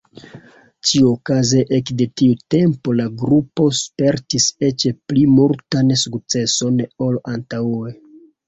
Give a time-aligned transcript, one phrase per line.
[0.91, 7.97] Ĉiukaze ekde tiu tempo la grupo spertis eĉ pli multan sukceson ol antaŭe.